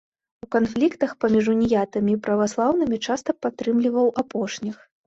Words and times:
У 0.45 0.47
канфліктах 0.53 1.13
паміж 1.25 1.51
уніятамі 1.53 2.11
і 2.17 2.19
праваслаўнымі 2.29 2.97
часта 3.11 3.29
падтрымліваў 3.47 4.15
апошніх. 4.25 4.87